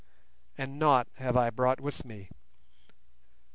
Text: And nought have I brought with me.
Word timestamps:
And 0.57 0.79
nought 0.79 1.07
have 1.17 1.37
I 1.37 1.51
brought 1.51 1.79
with 1.79 2.03
me. 2.05 2.31